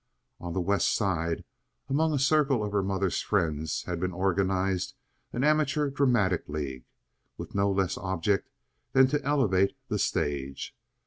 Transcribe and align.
On 0.39 0.53
the 0.53 0.61
West 0.61 0.95
Side, 0.95 1.43
among 1.87 2.11
a 2.11 2.17
circle 2.17 2.63
of 2.63 2.71
her 2.71 2.81
mother's 2.81 3.21
friends, 3.21 3.83
had 3.83 3.99
been 3.99 4.11
organized 4.13 4.95
an 5.31 5.43
Amateur 5.43 5.91
Dramatic 5.91 6.49
League, 6.49 6.85
with 7.37 7.53
no 7.53 7.69
less 7.69 7.99
object 7.99 8.49
than 8.93 9.05
to 9.09 9.23
elevate 9.23 9.77
the 9.89 9.99
stage. 9.99 10.75